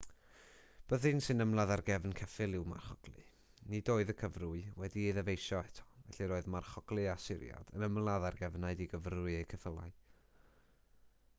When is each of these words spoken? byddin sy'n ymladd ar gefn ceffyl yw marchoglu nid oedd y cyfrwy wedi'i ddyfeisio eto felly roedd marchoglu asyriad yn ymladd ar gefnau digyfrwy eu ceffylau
byddin 0.91 1.19
sy'n 1.23 1.43
ymladd 1.43 1.71
ar 1.73 1.81
gefn 1.89 2.13
ceffyl 2.19 2.55
yw 2.59 2.63
marchoglu 2.71 3.25
nid 3.73 3.91
oedd 3.95 4.11
y 4.13 4.15
cyfrwy 4.21 4.61
wedi'i 4.83 5.11
ddyfeisio 5.17 5.59
eto 5.73 5.85
felly 5.97 6.29
roedd 6.31 6.49
marchoglu 6.55 7.05
asyriad 7.13 7.69
yn 7.81 7.87
ymladd 7.89 8.27
ar 8.31 8.39
gefnau 8.41 8.79
digyfrwy 8.81 9.37
eu 9.37 9.45
ceffylau 9.53 9.93